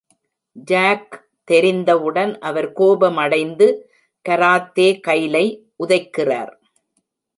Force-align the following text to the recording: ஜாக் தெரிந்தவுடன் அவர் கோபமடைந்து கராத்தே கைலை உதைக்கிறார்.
ஜாக் 0.53 1.29
தெரிந்தவுடன் 1.43 2.39
அவர் 2.39 2.69
கோபமடைந்து 2.71 3.67
கராத்தே 4.25 4.99
கைலை 4.99 5.45
உதைக்கிறார். 5.83 6.51